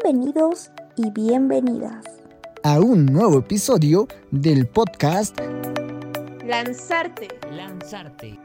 [0.00, 2.06] Bienvenidos y bienvenidas
[2.62, 5.38] a un nuevo episodio del podcast
[6.46, 7.28] Lanzarte.
[7.50, 8.38] Lanzarte.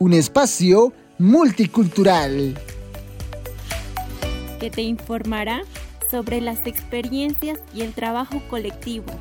[0.00, 2.58] Un espacio multicultural
[4.58, 5.62] que te informará
[6.10, 9.12] sobre las experiencias y el trabajo colectivo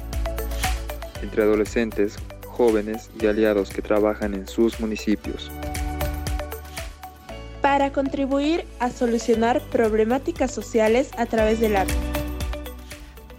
[1.21, 5.51] entre adolescentes, jóvenes y aliados que trabajan en sus municipios
[7.78, 11.93] para contribuir a solucionar problemáticas sociales a través del arte.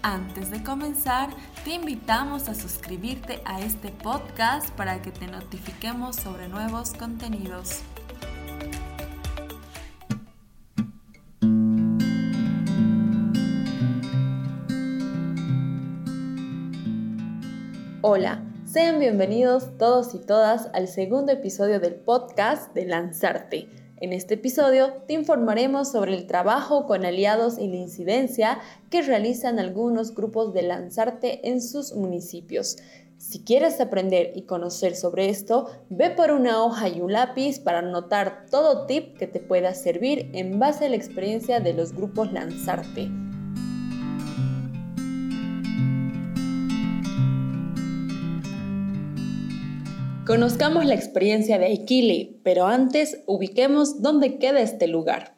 [0.03, 1.31] Antes de comenzar,
[1.65, 7.81] te invitamos a suscribirte a este podcast para que te notifiquemos sobre nuevos contenidos.
[18.03, 24.35] Hola, sean bienvenidos todos y todas al segundo episodio del podcast de Lanzarte en este
[24.35, 30.55] episodio te informaremos sobre el trabajo con aliados y la incidencia que realizan algunos grupos
[30.55, 32.77] de Lanzarte en sus municipios.
[33.17, 37.81] Si quieres aprender y conocer sobre esto, ve por una hoja y un lápiz para
[37.81, 42.33] anotar todo tip que te pueda servir en base a la experiencia de los grupos
[42.33, 43.28] Lanzarte.
[50.29, 55.38] Conozcamos la experiencia de Aikili, pero antes ubiquemos dónde queda este lugar.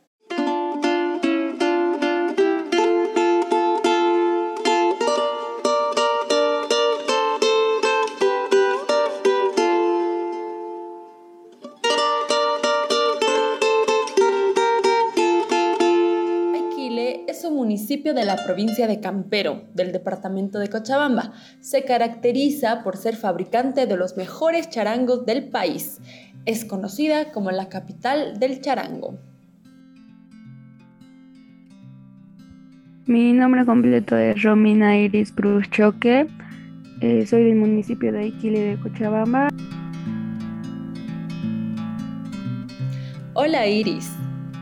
[17.91, 21.33] Municipio de la provincia de Campero, del departamento de Cochabamba.
[21.59, 25.99] Se caracteriza por ser fabricante de los mejores charangos del país.
[26.47, 29.19] Es conocida como la capital del charango.
[33.07, 36.29] Mi nombre completo es Romina Iris Cruz Choque.
[37.01, 39.49] Eh, soy del municipio de Iquile de Cochabamba.
[43.35, 44.13] Hola Iris,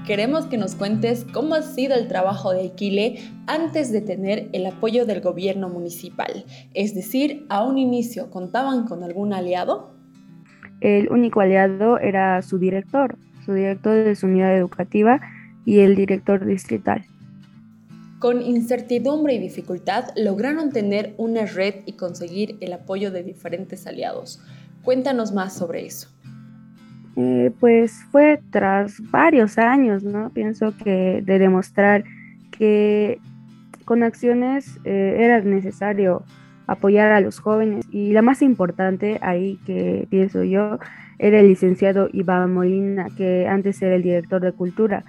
[0.08, 4.64] Queremos que nos cuentes cómo ha sido el trabajo de Aquile antes de tener el
[4.64, 6.46] apoyo del gobierno municipal.
[6.72, 9.90] Es decir, a un inicio, ¿contaban con algún aliado?
[10.80, 15.20] El único aliado era su director, su director de su unidad educativa
[15.66, 17.04] y el director distrital.
[18.18, 24.40] Con incertidumbre y dificultad lograron tener una red y conseguir el apoyo de diferentes aliados.
[24.82, 26.08] Cuéntanos más sobre eso.
[27.20, 30.30] Eh, pues fue tras varios años, ¿no?
[30.30, 32.04] Pienso que de demostrar
[32.52, 33.18] que
[33.84, 36.22] con acciones eh, era necesario
[36.68, 40.78] apoyar a los jóvenes y la más importante ahí que pienso yo
[41.18, 45.02] era el licenciado Iván Molina, que antes era el director de cultura.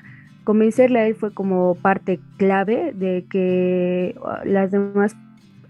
[0.46, 5.16] Convencerle a él fue como parte clave de que uh, las demás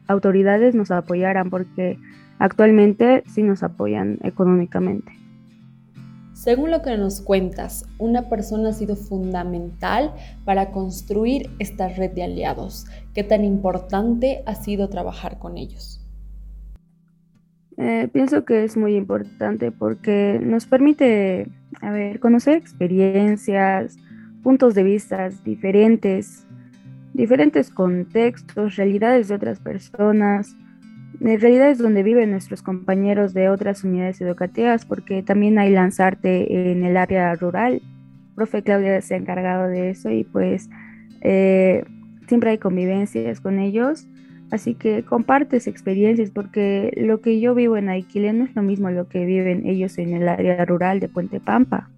[0.08, 1.98] autoridades nos apoyaran porque
[2.38, 5.19] actualmente sí nos apoyan económicamente.
[6.40, 10.14] Según lo que nos cuentas, una persona ha sido fundamental
[10.46, 12.86] para construir esta red de aliados.
[13.14, 16.02] ¿Qué tan importante ha sido trabajar con ellos?
[17.76, 21.52] Eh, pienso que es muy importante porque nos permite
[22.22, 23.98] conocer experiencias,
[24.42, 26.48] puntos de vista diferentes,
[27.14, 30.56] diferentes contextos, realidades de otras personas,
[31.22, 36.72] en realidad es donde viven nuestros compañeros de otras unidades educativas, porque también hay lanzarte
[36.72, 37.82] en el área rural.
[38.36, 40.70] Profe Claudia se ha encargado de eso y pues
[41.22, 41.84] eh,
[42.28, 44.08] siempre hay convivencias con ellos.
[44.52, 48.90] Así que compartes experiencias porque lo que yo vivo en Aiquile no es lo mismo
[48.90, 51.90] lo que viven ellos en el área rural de Puente Pampa.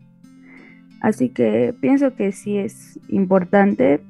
[1.00, 4.02] Así que pienso que sí es importante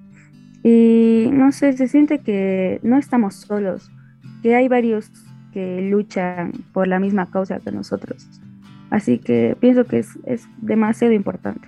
[0.63, 3.91] y no sé, se siente que no estamos solos
[4.41, 5.11] que hay varios
[5.53, 8.27] que luchan por la misma causa que nosotros.
[8.89, 11.67] Así que pienso que es, demasiado importante.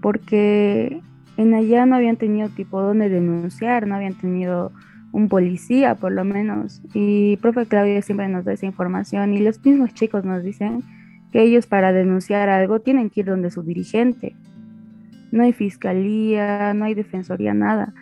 [0.00, 1.00] Porque
[1.36, 4.72] en allá no habían tenido tipo donde denunciar, no habían tenido
[5.12, 6.82] un policía por lo menos.
[6.94, 10.82] Y profe Claudia siempre nos da esa información y los mismos chicos nos dicen
[11.32, 14.36] que ellos para denunciar algo tienen que ir donde su dirigente.
[15.32, 17.92] No hay fiscalía, no hay defensoría, nada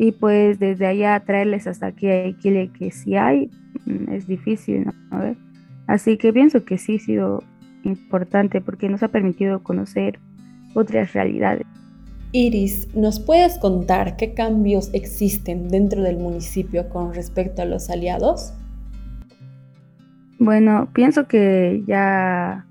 [0.00, 3.50] y pues desde allá traerles hasta aquí a Iquile que sí hay,
[3.84, 5.36] mm, es difícil, ¿no?
[5.86, 7.44] Así que pienso que sí ha sido
[7.84, 10.18] importante porque nos ha permitido conocer
[10.72, 11.66] otras realidades.
[12.32, 18.54] Iris, ¿nos puedes contar qué cambios existen dentro del municipio con respecto a los aliados?
[20.38, 22.64] Bueno, pienso que ya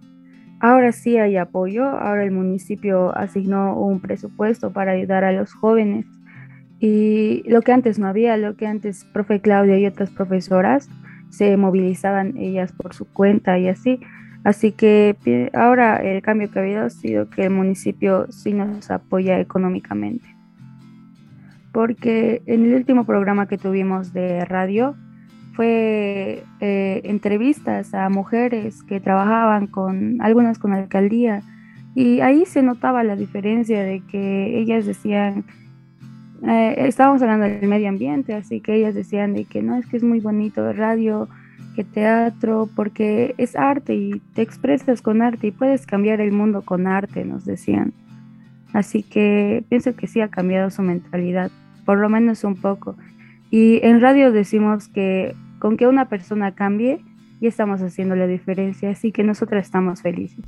[0.61, 6.07] ahora sí hay apoyo, ahora el municipio asignó un presupuesto para ayudar a los jóvenes
[6.79, 10.89] Y lo que antes no había, lo que antes profe Claudia y otras profesoras
[11.29, 13.99] se movilizaban ellas por su cuenta y así.
[14.43, 18.89] Así que ahora el cambio que ha habido ha sido que el municipio sí nos
[18.89, 20.25] apoya económicamente.
[21.73, 24.95] Porque en el último programa que tuvimos de radio
[25.53, 31.43] fue eh, entrevistas a mujeres que trabajaban con, algunas con la alcaldía,
[31.95, 35.43] y ahí se notaba la diferencia de que ellas decían,
[36.47, 39.97] eh, estábamos hablando del medio ambiente, así que ellas decían de que no, es que
[39.97, 41.27] es muy bonito radio,
[41.75, 46.61] que teatro, porque es arte y te expresas con arte y puedes cambiar el mundo
[46.61, 47.93] con arte, nos decían.
[48.73, 51.51] Así que pienso que sí ha cambiado su mentalidad,
[51.85, 52.95] por lo menos un poco.
[53.49, 57.03] Y en radio decimos que con que una persona cambie,
[57.41, 60.45] ya estamos haciendo la diferencia, así que nosotras estamos felices.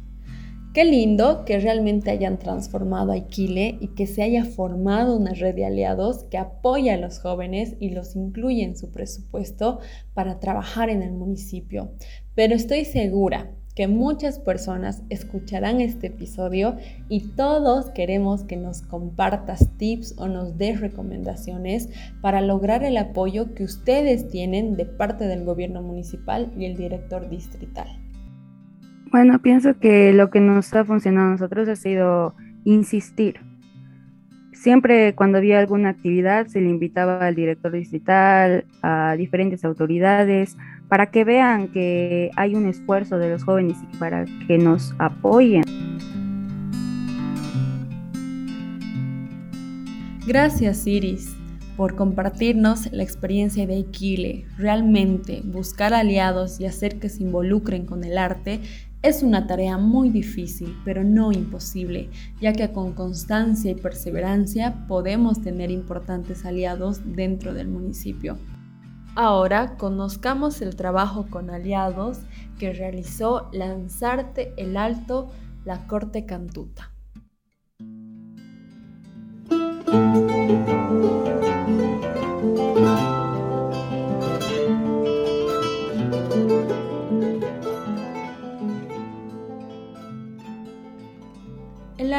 [0.74, 5.54] Qué lindo que realmente hayan transformado a Iquile y que se haya formado una red
[5.54, 9.80] de aliados que apoya a los jóvenes y los incluye en su presupuesto
[10.14, 11.92] para trabajar en el municipio.
[12.36, 16.78] Pero estoy segura que muchas personas escucharán este episodio
[17.10, 21.90] y todos queremos que nos compartas tips o nos des recomendaciones
[22.22, 27.30] para lograr el apoyo que ustedes tienen de parte del gobierno municipal y el director
[27.30, 28.01] distrital.
[29.12, 33.42] Bueno, pienso que lo que nos ha funcionado a nosotros ha sido insistir.
[34.54, 40.56] Siempre cuando había alguna actividad se le invitaba al director distrital, a diferentes autoridades,
[40.88, 45.64] para que vean que hay un esfuerzo de los jóvenes y para que nos apoyen.
[50.26, 51.36] Gracias, Iris,
[51.76, 54.46] por compartirnos la experiencia de Iquile.
[54.58, 58.62] Realmente, buscar aliados y hacer que se involucren con el arte
[59.04, 62.10] es una tarea muy difícil, pero no imposible,
[62.40, 68.38] ya que con constancia y perseverancia podemos tener importantes aliados dentro del municipio.
[69.16, 72.20] Ahora conozcamos el trabajo con aliados
[72.60, 75.30] que realizó Lanzarte el Alto,
[75.66, 76.91] la Corte Cantuta.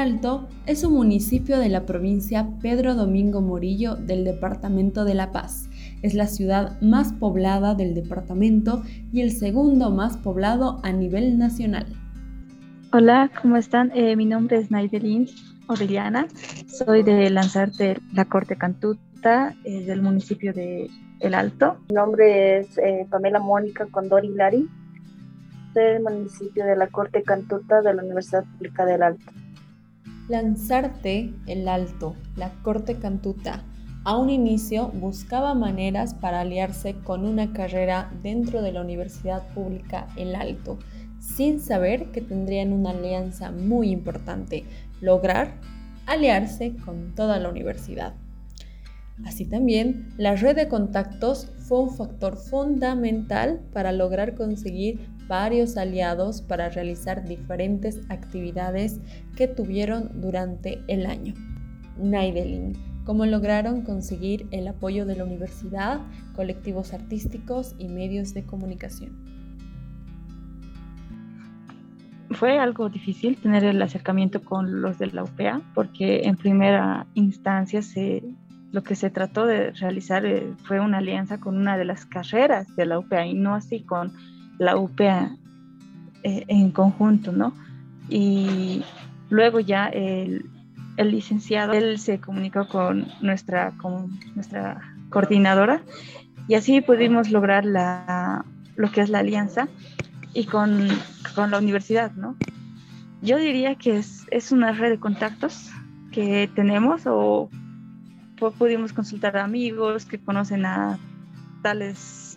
[0.02, 5.70] Alto es un municipio de la provincia Pedro Domingo Morillo del departamento de La Paz.
[6.02, 8.82] Es la ciudad más poblada del departamento
[9.12, 11.86] y el segundo más poblado a nivel nacional.
[12.92, 13.92] Hola, ¿cómo están?
[13.94, 15.28] Eh, mi nombre es Naidelin
[15.68, 16.26] Orellana.
[16.66, 20.90] Soy de Lanzarte, la Corte Cantuta, eh, del municipio de
[21.20, 21.76] El Alto.
[21.90, 24.68] Mi nombre es eh, Pamela Mónica Condori Lari,
[25.74, 29.32] del municipio de la Corte Cantuta de la Universidad Pública del Alto.
[30.28, 33.64] Lanzarte el Alto, la Corte Cantuta,
[34.04, 40.06] a un inicio buscaba maneras para aliarse con una carrera dentro de la Universidad Pública
[40.16, 40.78] El Alto,
[41.18, 44.64] sin saber que tendrían una alianza muy importante,
[45.00, 45.54] lograr
[46.06, 48.14] aliarse con toda la universidad.
[49.24, 56.42] Así también, la red de contactos fue un factor fundamental para lograr conseguir varios aliados
[56.42, 59.00] para realizar diferentes actividades
[59.36, 61.34] que tuvieron durante el año.
[61.98, 62.72] Naidelin,
[63.04, 66.00] cómo lograron conseguir el apoyo de la universidad,
[66.34, 69.32] colectivos artísticos y medios de comunicación.
[72.32, 77.82] Fue algo difícil tener el acercamiento con los de la UPA porque en primera instancia
[77.82, 78.22] se,
[78.72, 82.74] lo que se trató de realizar eh, fue una alianza con una de las carreras
[82.74, 84.12] de la UPA y no así con
[84.58, 85.36] la UPA
[86.22, 87.52] eh, en conjunto, ¿no?
[88.08, 88.82] Y
[89.28, 90.46] luego ya el,
[90.96, 95.82] el, licenciado, él se comunicó con nuestra, con nuestra coordinadora
[96.48, 98.44] y así pudimos lograr la,
[98.76, 99.68] lo que es la alianza
[100.34, 100.88] y con,
[101.34, 102.36] con la universidad, ¿no?
[103.20, 105.70] Yo diría que es, es, una red de contactos
[106.10, 107.48] que tenemos o
[108.50, 110.98] pudimos consultar a amigos que conocen a
[111.62, 112.36] tales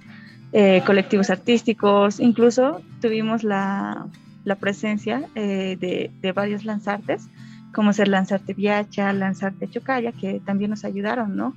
[0.51, 4.07] eh, colectivos artísticos, incluso tuvimos la,
[4.45, 7.27] la presencia eh, de, de, varios lanzartes,
[7.73, 11.53] como ser Lanzarte Viacha, Lanzarte Chocaya, que también nos ayudaron ¿no?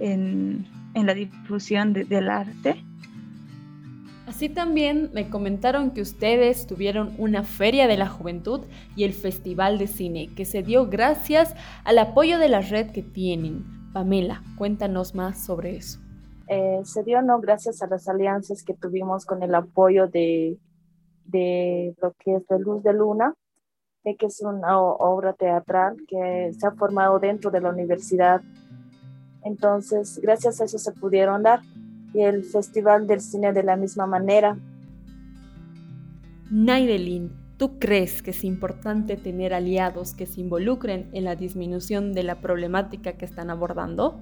[0.00, 2.82] en, en la difusión del arte.
[4.26, 8.62] Así también me comentaron que ustedes tuvieron una feria de la juventud
[8.96, 13.02] y el festival de cine, que se dio gracias al apoyo de la red que
[13.02, 13.81] tienen.
[13.92, 16.00] Pamela, cuéntanos más sobre eso.
[16.48, 20.58] Eh, se dio no gracias a las alianzas que tuvimos con el apoyo de,
[21.24, 23.34] de lo que es de Luz de Luna,
[24.02, 28.42] que es una obra teatral que se ha formado dentro de la universidad
[29.44, 31.60] Entonces, gracias a eso se pudieron dar.
[32.12, 34.56] Y el Festival del Cine de la misma manera.
[36.50, 37.32] Naidelin,
[37.62, 42.40] ¿tú crees que es importante tener aliados que se involucren en la disminución de la
[42.40, 44.20] problemática que están abordando?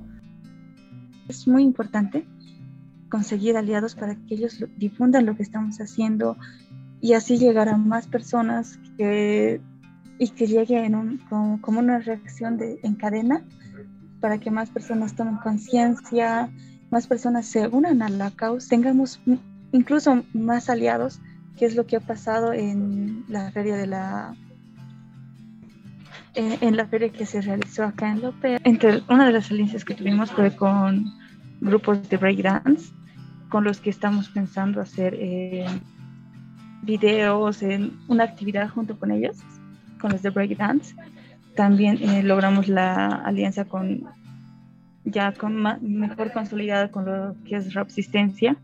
[1.26, 2.26] Es muy importante
[3.08, 6.36] conseguir aliados para que ellos difundan lo que estamos haciendo
[7.00, 9.62] y así llegar a más personas que,
[10.18, 11.16] y que llegue en un,
[11.62, 13.42] como, una reacción de, en cadena
[14.20, 16.50] para que más personas tomen conciencia,
[16.90, 19.18] más personas se unan a la causa, tengamos
[19.72, 21.22] incluso más aliados,
[21.58, 24.34] que es lo que ha pasado en la feria de la
[26.34, 28.60] en, la feria que se realizó acá en López.
[28.64, 31.06] Entre una de las alianzas que tuvimos fue con
[31.60, 32.92] grupos de breakdance
[33.48, 35.66] con los que estamos pensando hacer eh,
[36.82, 39.36] videos, en una actividad junto con ellos,
[40.00, 40.94] con los de breakdance.
[41.56, 44.04] También eh, logramos la alianza con
[45.04, 48.56] ya con mejor consolidada con lo que es Resistencia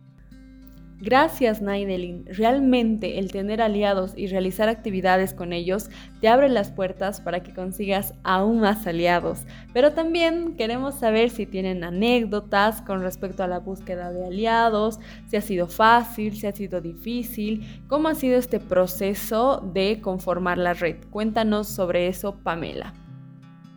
[0.98, 5.90] Gracias Naidelin, realmente el tener aliados y realizar actividades con ellos
[6.22, 9.46] te abre las puertas para que consigas aún más aliados.
[9.74, 15.36] Pero también queremos saber si tienen anécdotas con respecto a la búsqueda de aliados, si
[15.36, 20.72] ha sido fácil, si ha sido difícil, cómo ha sido este proceso de conformar la
[20.72, 20.96] red.
[21.10, 22.94] Cuéntanos sobre eso, Pamela.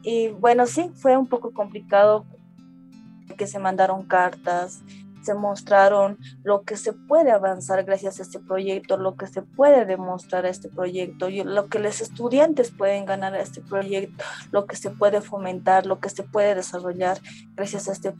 [0.03, 2.25] Y bueno, sí, fue un poco complicado
[3.38, 4.81] que se mandaron cartas,
[5.21, 9.85] se mostraron lo que se puede avanzar gracias a este proyecto, lo que se puede
[9.85, 14.75] demostrar a este proyecto, lo que los estudiantes pueden ganar a este proyecto, lo que
[14.75, 17.19] se puede fomentar, lo que se puede desarrollar
[17.55, 18.13] gracias a este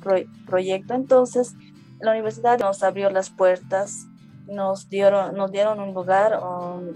[0.46, 0.94] proyecto.
[0.94, 1.56] Entonces,
[2.00, 4.08] la universidad nos abrió las puertas,
[4.48, 6.40] nos dieron, nos dieron un lugar,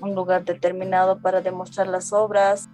[0.02, 2.70] un lugar determinado para demostrar las obras.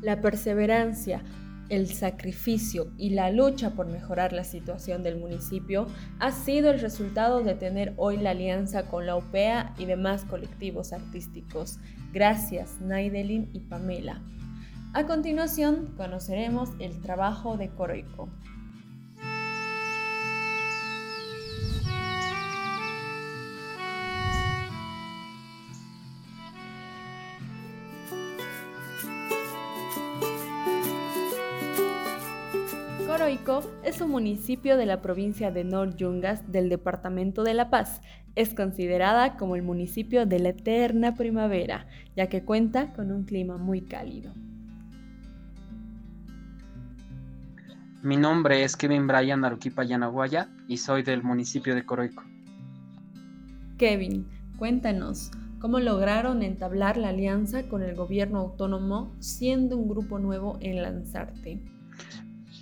[0.00, 1.22] La perseverancia,
[1.70, 5.86] el sacrificio y la lucha por mejorar la situación del municipio
[6.18, 10.92] ha sido el resultado de tener hoy la alianza con la UPEA y demás colectivos
[10.92, 11.78] artísticos.
[12.12, 14.20] Gracias, Naidelin y Pamela.
[14.92, 18.28] A continuación, conoceremos el trabajo de Coroico.
[34.00, 38.00] Es un municipio de la provincia de Nor Yungas del departamento de La Paz.
[38.34, 43.58] Es considerada como el municipio de la eterna primavera, ya que cuenta con un clima
[43.58, 44.32] muy cálido.
[48.02, 52.22] Mi nombre es Kevin Brian Aruquipa Yanaguaya y soy del municipio de Coroico.
[53.76, 54.26] Kevin,
[54.56, 60.80] cuéntanos, ¿cómo lograron entablar la alianza con el gobierno autónomo siendo un grupo nuevo en
[60.80, 61.60] Lanzarte?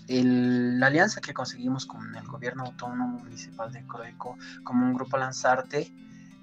[0.09, 5.93] La alianza que conseguimos con el gobierno autónomo municipal de Coroico como un grupo Lanzarte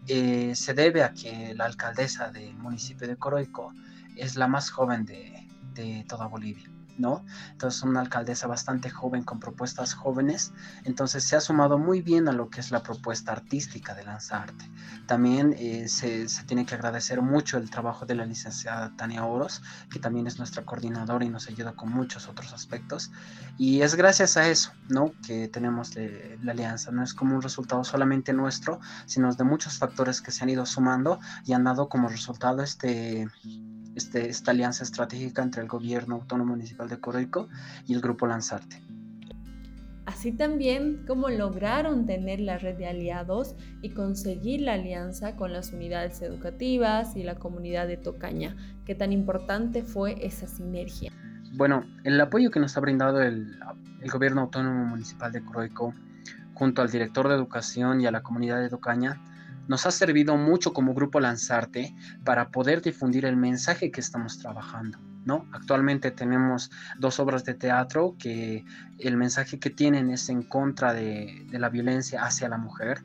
[0.08, 3.74] eh, se debe a que la alcaldesa del municipio de Coroico
[4.16, 6.75] es la más joven de toda Bolivia.
[6.98, 7.26] ¿No?
[7.52, 12.32] Entonces, una alcaldesa bastante joven con propuestas jóvenes, entonces se ha sumado muy bien a
[12.32, 14.70] lo que es la propuesta artística de Lanzarte.
[15.06, 19.62] También eh, se, tiene que agradecer mucho el trabajo de la licenciada Tania Oros,
[19.92, 23.12] que también es nuestra coordinadora y nos ayuda con muchos otros aspectos.
[23.58, 25.14] Y es gracias a eso, ¿no?
[25.26, 26.92] Que tenemos la alianza.
[26.92, 30.66] No es como un resultado solamente nuestro, sino de muchos factores que se han ido
[30.66, 33.28] sumando y han dado como resultado este
[33.96, 37.48] este, esta alianza estratégica entre el gobierno autónomo municipal de Coroico
[37.88, 38.82] y el grupo Lanzarte.
[40.06, 45.74] Así también como lograron tener la red de aliados y conseguir la alianza con las
[45.74, 48.56] unidades educativas y la comunidad de Tocaña.
[48.86, 51.12] ¿Qué tan importante fue esa sinergia?
[51.54, 53.58] Bueno, el apoyo que nos ha brindado el,
[54.02, 55.94] el gobierno autónomo municipal de Coroico
[56.54, 59.20] junto al director de educación y a la comunidad de Tocaña
[59.68, 65.00] nos ha servido mucho como grupo Lanzarte para poder difundir el mensaje que estamos trabajando.
[65.26, 65.48] ¿no?
[65.52, 68.64] Actualmente tenemos dos obras de teatro que
[69.00, 73.02] el mensaje que tienen es en contra de, la violencia hacia la mujer.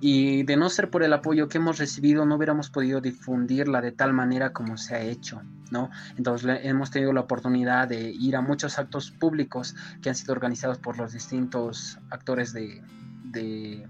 [0.00, 3.92] Y de no ser por el apoyo que hemos recibido, no hubiéramos podido difundirla de
[3.92, 5.88] tal manera como se ha hecho, ¿no?
[6.18, 10.78] Entonces hemos tenido la oportunidad de ir a muchos actos públicos que han sido organizados
[10.78, 12.82] por los distintos actores de,
[13.24, 13.88] de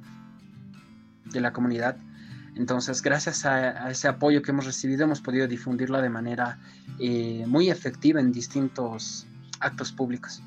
[1.33, 1.97] la comunidad.
[2.57, 6.59] Entonces, gracias a, ese apoyo que hemos recibido, hemos podido difundirla de manera
[7.01, 9.27] eh, muy efectiva en distintos
[9.61, 10.43] actos públicos.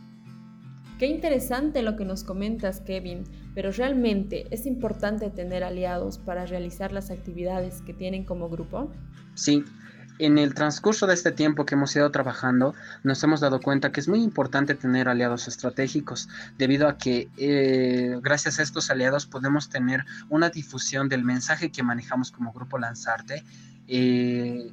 [0.99, 6.91] Qué interesante lo que nos comentas, Kevin, pero realmente es importante tener aliados para realizar
[6.91, 8.91] las actividades que tienen como grupo.
[9.35, 9.63] Sí,
[10.19, 13.99] en el transcurso de este tiempo que hemos ido trabajando, nos hemos dado cuenta que
[13.99, 19.69] es muy importante tener aliados estratégicos, debido a que eh, gracias a estos aliados podemos
[19.69, 23.43] tener una difusión del mensaje que manejamos como Grupo Lanzarte
[23.87, 24.71] eh,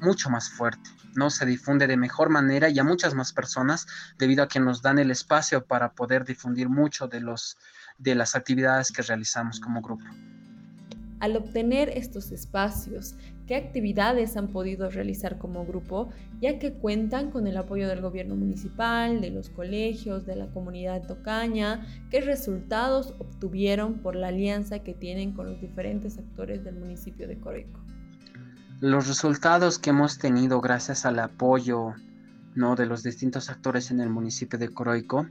[0.00, 0.90] mucho más fuerte.
[1.14, 1.30] ¿no?
[1.30, 3.86] Se difunde de mejor manera y a muchas más personas
[4.18, 7.56] debido a que nos dan el espacio para poder difundir mucho de, los,
[7.98, 10.04] de las actividades que realizamos como grupo.
[11.20, 13.14] Al obtener estos espacios,
[13.46, 16.10] ¿qué actividades han podido realizar como grupo,
[16.40, 21.06] ya que cuentan con el apoyo del gobierno municipal, de los colegios, de la comunidad
[21.06, 21.86] tocaña?
[22.10, 27.38] ¿Qué resultados obtuvieron por la alianza que tienen con los diferentes actores del municipio de
[27.38, 27.80] Coroico?
[28.80, 31.94] Los resultados que hemos tenido gracias al apoyo
[32.54, 32.74] ¿no?
[32.74, 35.26] de los distintos actores en el municipio de Coroico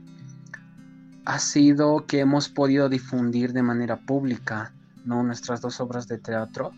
[1.26, 4.72] ha sido que hemos podido difundir de manera pública
[5.04, 5.22] ¿no?
[5.22, 6.72] nuestras dos obras de teatro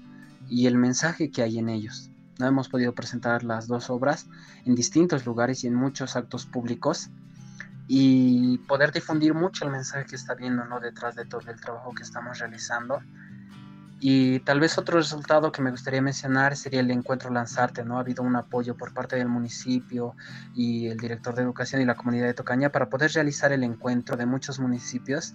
[0.49, 2.11] y el mensaje que hay en ellos.
[2.39, 4.27] No hemos podido presentar las dos obras
[4.65, 7.11] en distintos lugares y en muchos actos públicos
[7.89, 10.79] y poder difundir mucho el mensaje que está viendo ¿no?
[10.79, 13.01] detrás de todo el trabajo que estamos realizando
[14.01, 17.97] y tal vez otro resultado que me gustaría mencionar sería el encuentro Lanzarte, ¿no?
[17.97, 20.15] Ha habido un apoyo por parte del municipio
[20.55, 24.17] y el director de educación y la comunidad de Tocaña para poder realizar el encuentro
[24.17, 25.35] de muchos municipios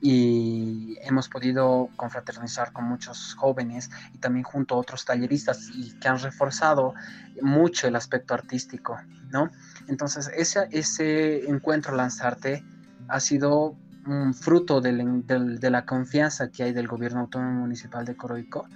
[0.00, 6.08] y hemos podido confraternizar con muchos jóvenes y también junto a otros talleristas y que
[6.08, 6.94] han reforzado
[7.42, 8.98] mucho el aspecto artístico,
[9.30, 9.50] ¿no?
[9.88, 12.64] Entonces, ese, ese encuentro Lanzarte
[13.08, 13.76] ha sido
[14.06, 18.66] un fruto de la confianza que hay del gobierno autónomo municipal de Coroico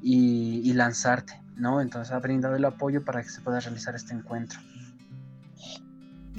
[0.00, 1.80] y, lanzarte, ¿no?
[1.80, 4.60] Entonces ha brindado el apoyo para que se pueda realizar este encuentro.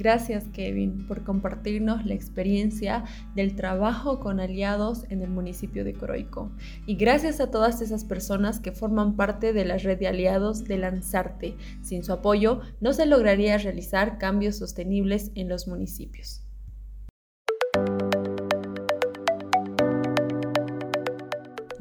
[0.00, 3.04] Gracias Kevin por compartirnos la experiencia
[3.34, 6.50] del trabajo con aliados en el municipio de Coroico.
[6.86, 10.78] Y gracias a todas esas personas que forman parte de la red de aliados de
[10.78, 11.54] Lanzarte.
[11.82, 16.49] Sin su apoyo no se lograría realizar cambios sostenibles en los municipios.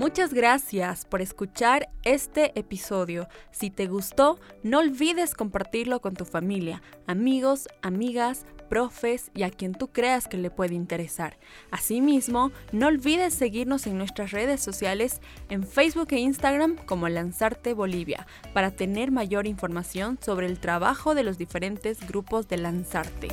[0.09, 3.27] Muchas gracias por escuchar este episodio.
[3.51, 9.73] Si te gustó, no olvides compartirlo con tu familia, amigos, amigas, profes y a quien
[9.73, 11.37] tú creas que le puede interesar.
[11.69, 18.25] Asimismo, no olvides seguirnos en nuestras redes sociales en Facebook e Instagram como Lanzarte Bolivia
[18.51, 23.27] para tener mayor información sobre el trabajo de los diferentes grupos de Lanzarte.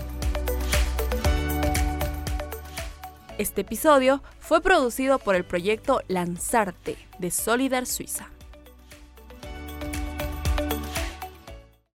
[3.39, 8.31] Este episodio fue producido por el proyecto Lanzarte de Solidar Suiza.